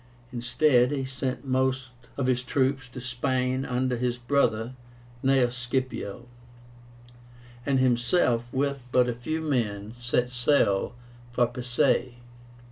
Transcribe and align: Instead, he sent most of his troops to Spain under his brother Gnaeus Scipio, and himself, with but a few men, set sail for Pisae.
Instead, 0.33 0.89
he 0.91 1.05
sent 1.05 1.45
most 1.45 1.91
of 2.17 2.25
his 2.25 2.41
troops 2.41 2.87
to 2.87 2.99
Spain 2.99 3.63
under 3.65 3.95
his 3.97 4.17
brother 4.17 4.73
Gnaeus 5.23 5.53
Scipio, 5.55 6.27
and 7.67 7.77
himself, 7.79 8.51
with 8.51 8.81
but 8.91 9.07
a 9.07 9.13
few 9.13 9.41
men, 9.41 9.93
set 9.95 10.31
sail 10.31 10.95
for 11.31 11.45
Pisae. 11.45 12.15